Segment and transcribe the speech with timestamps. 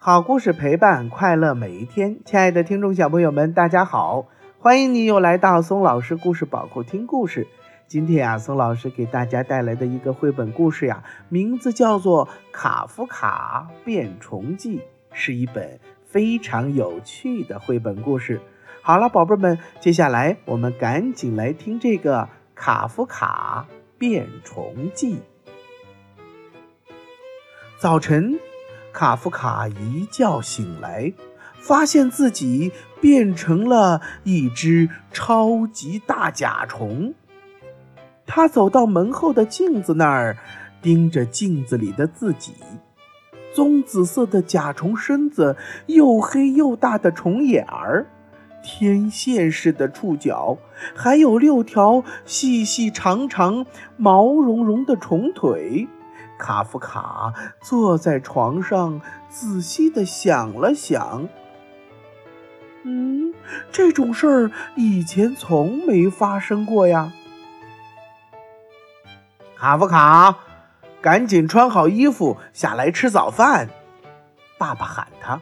[0.00, 4.28] 好故事陪伴快乐每一天，亲爱的听众小朋友们，大家好，
[4.60, 7.48] 欢迎你又来到松老师故事宝库听故事。
[7.88, 14.78] 今天啊，松老师给大家带来的一个绘本故事呀，名字叫做《卡夫卡变虫记》，
[15.12, 18.40] 是一本非常有趣的绘本故事。
[18.82, 22.22] 好了，宝贝们，接下来我们赶紧来听这个
[22.54, 23.66] 《卡夫卡
[23.98, 25.16] 变虫记》。
[27.80, 28.38] 早晨，
[28.98, 31.12] 卡夫卡一觉醒来，
[31.60, 37.14] 发现自己变成了一只超级大甲虫。
[38.26, 40.36] 他走到门后的镜子那儿，
[40.82, 42.54] 盯着镜子里的自己。
[43.54, 45.56] 棕紫色的甲虫身子，
[45.86, 48.04] 又黑又大的虫眼儿，
[48.64, 50.58] 天线似的触角，
[50.96, 53.64] 还有六条细细长长、
[53.96, 55.86] 毛茸茸的虫腿。
[56.38, 61.28] 卡夫卡坐在床上，仔细的想了想。
[62.84, 63.34] 嗯，
[63.70, 67.12] 这种事儿以前从没发生过呀。
[69.56, 70.38] 卡夫卡，
[71.02, 73.68] 赶紧穿好衣服下来吃早饭！
[74.56, 75.40] 爸爸喊他。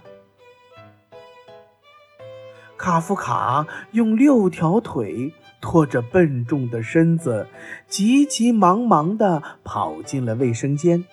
[2.79, 5.33] 卡夫卡用六条腿。
[5.67, 7.49] 拖着笨重的身子，
[7.89, 11.05] 急急忙忙地跑进了卫生间。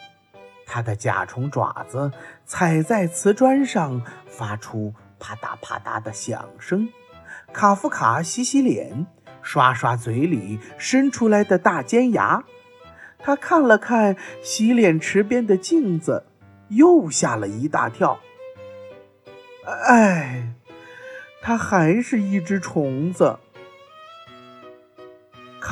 [0.68, 2.12] 他的甲虫爪子
[2.46, 6.88] 踩在瓷砖上，发出啪嗒啪嗒的响声。
[7.52, 9.08] 卡夫卡洗洗脸，
[9.42, 12.44] 刷刷嘴里伸出来的大尖牙。
[13.18, 16.28] 他看了看洗脸池边的镜子，
[16.68, 18.20] 又吓了一大跳。
[19.88, 20.54] 哎，
[21.42, 23.40] 他还是一只虫子。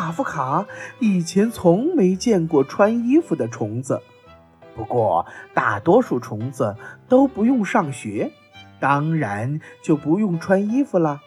[0.02, 0.66] 卡夫卡
[0.98, 4.02] 以前从没见过穿衣服的虫子，
[4.76, 6.76] 不过大多数虫子
[7.08, 8.32] 都不用上学，
[8.80, 11.22] 当然就不用穿衣服了。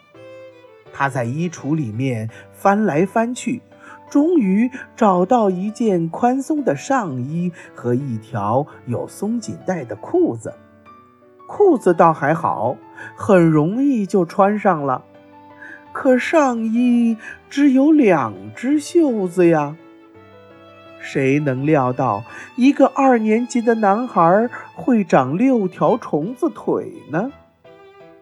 [0.91, 3.61] 他在衣橱里面翻来翻去，
[4.09, 10.53] 终于找到一件宽松的上衣和一条有松紧带的裤子。
[11.47, 12.75] 裤子倒还好，
[13.15, 15.01] 很容易就穿上了。
[15.95, 17.17] 可上衣
[17.49, 19.77] 只有两只袖子呀！
[20.99, 22.21] 谁能料到
[22.57, 27.31] 一个二年级的男孩会长六条虫子腿呢？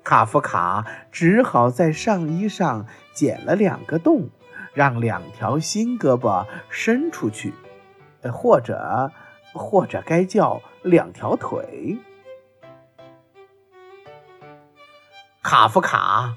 [0.04, 4.30] 卡夫卡只好在上衣上剪了两个洞，
[4.76, 7.54] 让两条新胳膊伸出去，
[8.32, 9.12] 或者，
[9.52, 11.98] 或者该叫两条腿。
[15.42, 16.36] 卡夫卡。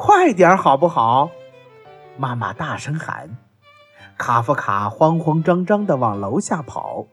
[0.00, 1.32] 快点好不好？
[2.16, 3.36] 妈妈大声喊。
[4.16, 7.08] 卡夫卡慌慌张张地往楼下跑，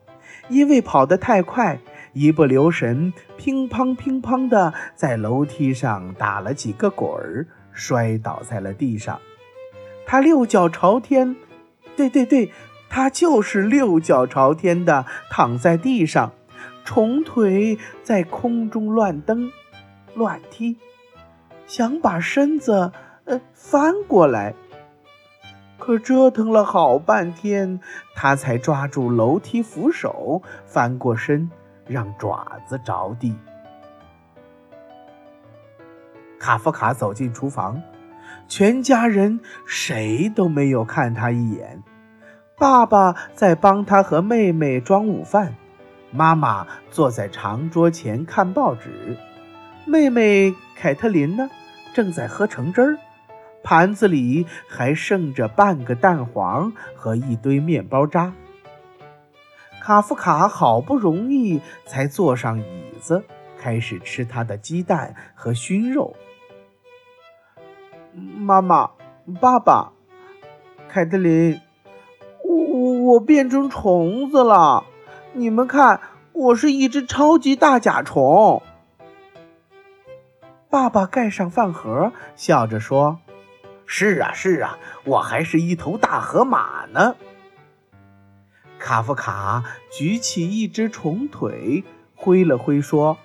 [0.50, 1.79] 因为跑得太快，
[2.13, 9.19] 一不留神，乒乓乒乓地在楼梯上打了几个滚儿，摔倒在了地上。
[10.06, 11.35] 他六脚朝天，
[11.97, 12.52] 对对对，
[12.88, 16.31] 他就是六脚朝天的躺在地上，
[16.84, 19.52] 虫腿在空中乱蹬、
[20.13, 20.78] 乱踢。
[21.68, 22.92] 想把身子
[23.26, 24.53] 呃翻过来，
[25.80, 27.80] 可折腾了好半天，
[28.16, 31.50] 他才抓住楼梯扶手翻过身，
[31.88, 33.36] 让爪子着地。
[36.40, 37.82] 卡夫卡走进厨房，
[38.47, 41.82] 全家人谁都没有看他一眼。
[42.58, 45.56] 爸爸在帮他和妹妹装午饭，
[46.12, 49.18] 妈妈坐在长桌前看报纸。
[49.88, 51.47] 妹妹凯特琳呢，
[51.94, 52.97] 正在喝橙汁儿，
[53.62, 58.34] 盘子里还剩着半个蛋黄和一堆面包渣。
[59.79, 63.23] 卡夫卡好不容易才坐上椅子，
[63.59, 66.16] 开始吃他的鸡蛋和熏肉。
[68.12, 68.90] 妈妈，
[69.40, 69.91] 爸爸，
[70.90, 71.62] 凯特琳，
[72.44, 74.84] 我我我变成虫子了！
[75.34, 75.99] 你们看，
[76.34, 78.64] 我是一只超级大甲虫。
[80.70, 83.20] 爸爸盖上饭盒，笑着说
[83.85, 87.16] ：“是啊，是啊，我还是一头大河马呢。”
[88.78, 91.84] 卡夫卡举起一只虫腿，
[92.14, 93.17] 挥了挥，说：“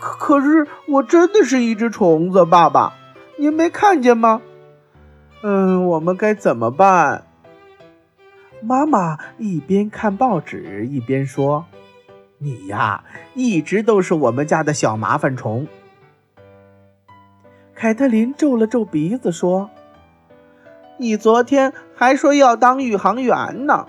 [0.00, 2.94] 可可是，我真的是一只虫子，爸爸，
[3.38, 4.42] 您没看见吗
[5.42, 7.26] ？”“嗯，我们该怎么办？”
[8.60, 11.66] 妈妈一边看报纸一边说
[12.38, 13.04] ：“你呀，
[13.34, 15.68] 一直都是我们家的小麻烦虫。”
[17.74, 19.70] 凯特琳皱了皱鼻子说
[20.98, 23.86] ：“你昨天还说要当宇航员呢。”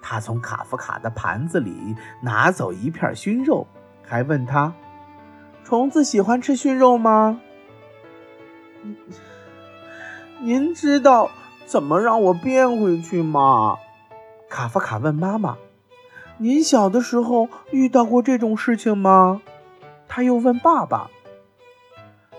[0.00, 3.66] 他从卡夫卡的盘子里拿走一片熏肉，
[4.02, 4.72] 还问他
[5.64, 7.40] ：“虫子喜欢吃熏肉吗？”
[10.40, 11.30] 您知道
[11.66, 13.76] 怎么让我变回去吗？
[14.48, 15.56] 卡夫卡问妈妈
[16.38, 19.40] ：“您小的时候遇到过这种事情吗？”
[20.08, 21.10] 他又问爸爸：“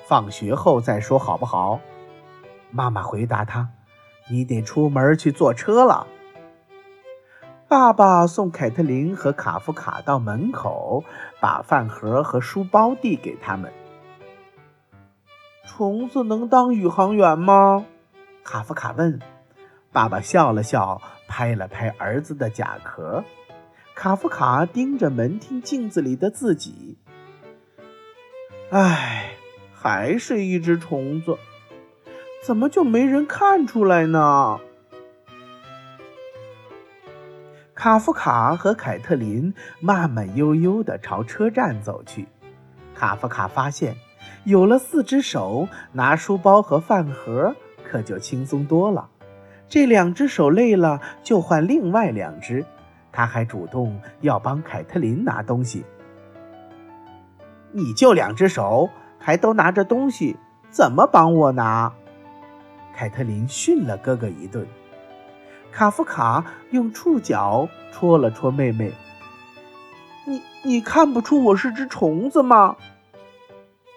[0.08, 1.80] 放学后再说好不好？”
[2.72, 3.70] 妈妈回答他
[4.30, 6.08] ：“你得出门去坐车了。”
[7.68, 11.04] 爸爸送凯特琳和卡夫卡到门口，
[11.40, 13.72] 把饭盒和书包递给他们。
[15.66, 17.86] 虫子能当宇航员吗？
[18.44, 19.20] 卡夫卡问。
[19.92, 23.24] 爸爸笑了笑，拍了拍儿子的甲壳。
[23.96, 26.98] 卡夫卡盯着门厅镜子里的自己。
[28.72, 29.33] 唉，
[29.84, 31.38] 还是一只虫子，
[32.42, 34.62] 怎么就没人看出来呢？
[37.76, 42.26] 卡夫卡和凯特琳慢慢悠悠地朝车站走去。
[42.96, 43.98] 卡夫卡发现，
[44.46, 47.54] 有了四只手，拿书包和饭盒
[47.84, 49.10] 可就轻松多了。
[49.68, 52.66] 这两只手累了，就换另外两只。
[53.12, 55.84] 他还主动要帮凯特琳拿东西。
[57.74, 58.90] 你就两只手，
[59.26, 60.36] 还都拿着东西，
[60.70, 61.94] 怎么帮我拿？
[62.94, 64.68] 凯特琳训了哥哥一顿。
[65.72, 68.92] 卡夫卡用触角戳了戳妹妹。
[70.28, 72.76] 你你看不出我是只虫子吗？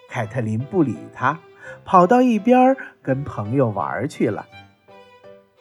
[0.09, 1.41] 凯特琳不理他，
[1.85, 4.47] 跑到一边跟朋友玩去了。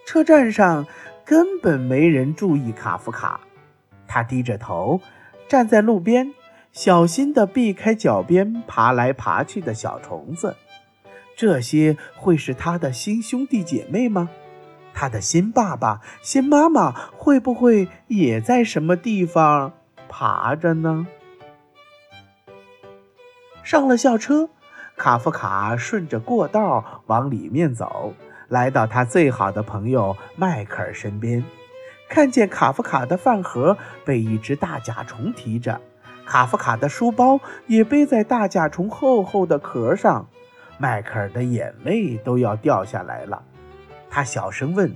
[0.06, 0.86] 车站上
[1.26, 3.40] 根本没人注意卡夫卡，
[4.08, 5.02] 他低着头
[5.48, 6.32] 站在路边，
[6.76, 10.58] 小心地避开脚边爬来爬去的小虫子。
[11.34, 14.30] 这些会是他的新兄弟姐妹吗？
[14.94, 19.72] 他的新爸爸、新妈妈会不会也在什么地方
[20.10, 21.08] 爬着呢？
[23.64, 24.50] 上了校车，
[24.98, 28.14] 卡夫卡顺着过道往里面走。
[28.50, 31.44] 来到他最好的朋友迈克尔身边，
[32.10, 35.82] 看见卡夫卡的饭盒被一只大甲虫提着，
[36.26, 40.28] 卡夫卡的书包也背在大甲虫厚厚的壳上，
[40.78, 43.44] 迈克尔的眼泪都要掉下来了。
[44.10, 44.94] 他小声问：“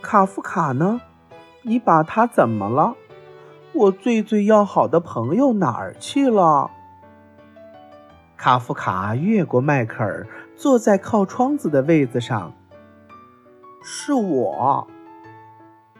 [0.00, 1.00] 卡夫卡呢？
[1.62, 2.94] 你把他怎么了？
[3.72, 6.70] 我最最要好的朋友哪儿去了？”
[8.38, 12.54] 卡夫卡越过迈克尔，坐在靠窗子的位子上。
[13.82, 14.88] 是我，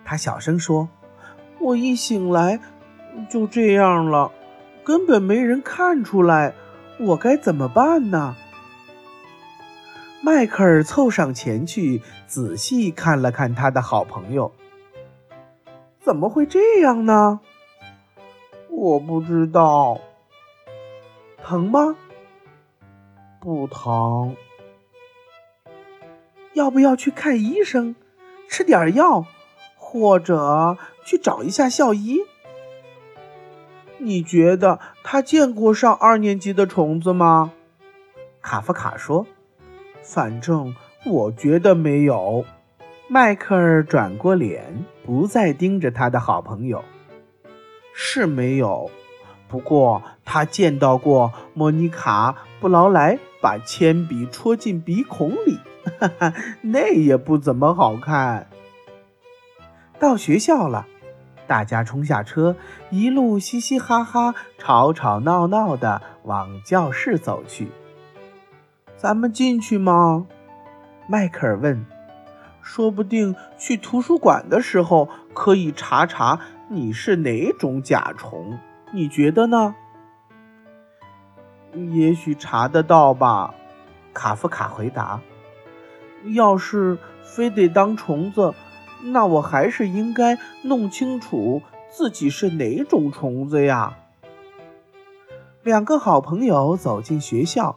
[0.05, 0.89] 他小声说
[1.61, 2.59] ：“我一醒来
[3.29, 4.33] 就这样了，
[4.85, 6.55] 根本没人看出来，
[6.99, 8.37] 我该怎么办呢？”
[10.23, 14.53] 迈克尔凑上前去，仔细看了看他的好朋友。
[15.99, 17.41] 怎么会这样呢？
[18.69, 19.99] 我不知道。
[21.43, 21.97] 疼吗？
[23.41, 24.37] 不疼。
[26.53, 27.95] 要不要去看医生，
[28.49, 29.25] 吃点药，
[29.77, 32.21] 或者去找一下校医？
[34.03, 37.53] 你觉得他见过上二年级的虫子吗？
[38.43, 39.27] 卡夫卡说
[40.03, 40.75] ：“反正
[41.05, 42.45] 我觉得没有。”
[43.09, 46.83] 迈克尔转过脸，不再盯着他的好朋友。
[47.93, 48.91] 是没有，
[49.49, 55.59] 不过他见到过莫妮卡·布劳莱把铅笔戳进鼻孔里。
[55.99, 58.49] 哈哈，那也不怎么好看。
[59.99, 60.87] 到学校了，
[61.51, 62.55] 大家冲下车，
[62.91, 67.73] 一路嘻嘻哈哈、吵吵闹闹的往教室走去。
[68.97, 70.29] 咱们进去吗？
[71.09, 71.85] 迈克尔问。
[72.63, 76.39] 说不定去图书馆的时候可以查查
[76.69, 78.57] 你是哪种甲虫，
[78.93, 79.75] 你觉得呢？
[81.93, 83.53] 也许查得到吧，
[84.15, 85.21] 卡夫卡回答。
[86.27, 88.55] 要是非得当虫子，
[89.03, 93.97] 那我还是应该弄清楚自己是哪种虫子呀。
[95.63, 97.77] 两个好朋友走进学校，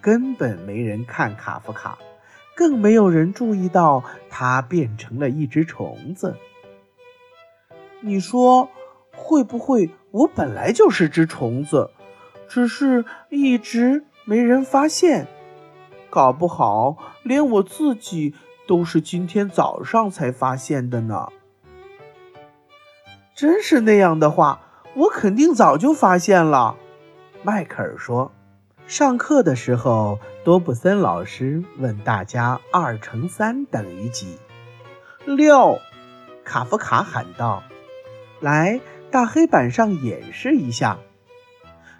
[0.00, 1.98] 根本没人看卡夫卡，
[2.56, 6.36] 更没有人注意到他变成了一只虫子。
[8.00, 8.68] 你说
[9.12, 11.90] 会不会我本来就是只虫子，
[12.48, 15.26] 只是一直没人发现？
[16.08, 18.34] 搞不好连我自己
[18.70, 21.26] 都是今天早上才发现的呢。
[23.34, 24.60] 真是那样的话，
[24.94, 26.76] 我肯定早就发现了。
[27.42, 28.30] 迈克尔说。
[28.86, 34.38] 上课的时候，多布森老师问大家：“二乘三等于几？”
[35.26, 35.80] 六。
[36.44, 37.64] 卡夫卡喊道
[38.38, 40.98] ：“来，大黑板上演示一下。”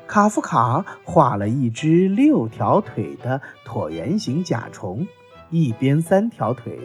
[0.07, 5.09] 卡夫卡画了一只六条腿的椭圆形甲虫，
[5.50, 6.78] 一边三条腿，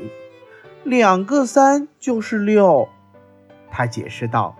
[0.83, 2.89] 两个三就是六。
[3.69, 4.55] 他解释道：“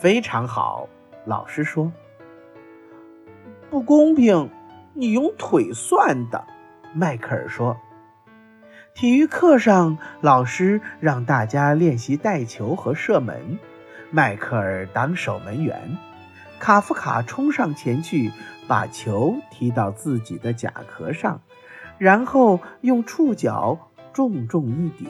[0.00, 0.88] 非常好。”
[1.26, 1.92] 老师说
[3.68, 4.48] ：“不公平，
[4.94, 6.44] 你用腿算的。”
[6.94, 7.76] 迈克尔说。
[8.94, 13.58] 体育课上，老师让大家练习带球和射门。
[14.10, 15.96] 迈克尔当守门员，
[16.58, 18.30] 卡夫卡冲上前去，
[18.68, 21.40] 把球踢到自己的甲壳上，
[22.02, 23.78] 然后用触角
[24.12, 25.08] 重重一顶，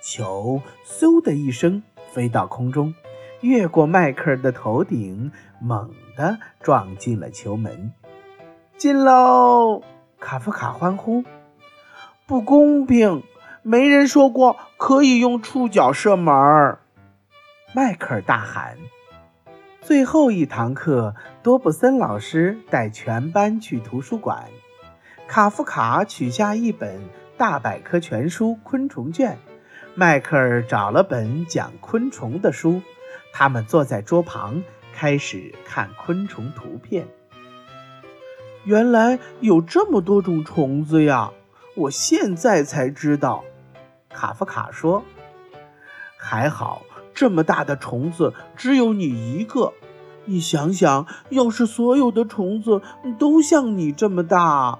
[0.00, 2.94] 球嗖的一声飞到空中，
[3.42, 7.92] 越过迈克尔的头顶，猛地撞进了球门。
[8.78, 9.82] 进喽！
[10.18, 11.24] 卡夫卡欢呼。
[12.26, 13.22] 不公平！
[13.60, 16.78] 没人说过可以用触角射门。
[17.74, 18.78] 迈克尔大喊。
[19.82, 24.46] 最后一堂课，多布森老师带全班去图书馆。
[25.28, 27.02] 卡夫卡取下一本
[27.36, 29.32] 大百科全书《昆虫卷》，
[29.94, 32.80] 迈克尔找了本讲昆虫的书。
[33.30, 34.62] 他们坐在桌旁，
[34.94, 37.06] 开始看昆虫图片。
[38.64, 41.30] 原来有这么多种虫子呀！
[41.76, 43.44] 我现在才知道，
[44.08, 45.04] 卡夫卡说
[46.16, 46.82] ：“还好，
[47.12, 49.74] 这么大的虫子只有你一个。
[50.24, 52.80] 你想想，要是所有的虫子
[53.18, 54.78] 都像你这么大……”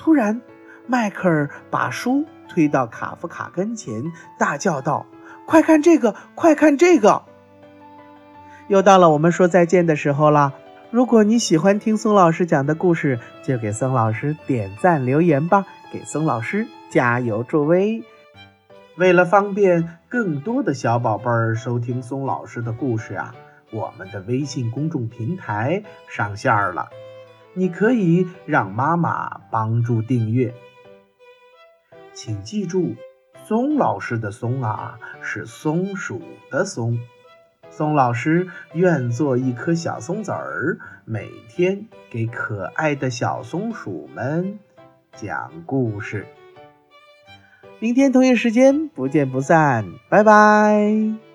[0.00, 0.40] 突然，
[0.86, 4.02] 迈克尔把书推到卡夫卡跟前，
[4.38, 5.04] 大叫道
[5.46, 6.16] ：“快看这个！
[6.34, 7.22] 快看这个！”
[8.68, 10.54] 又到了我们说再见的时候了。
[10.90, 18.02] 如果你喜欢听松老师讲的故事，就给松老师点赞留言吧，给松老师加油助威。
[18.96, 23.34] 为了方便更多的小宝贝儿收听松老师的故事啊，
[23.70, 26.88] 我们的微信公众平台上线了，
[27.54, 30.54] 你可以让妈妈帮助订阅。
[32.12, 32.96] 请记住，
[33.44, 36.98] 松老师的松啊，是松鼠的松。
[37.70, 44.58] 松老师愿做一颗小松子儿，每天给可爱的小松鼠们
[45.12, 46.26] 讲故事。
[47.78, 51.29] 明天同一时间不见不散，拜拜。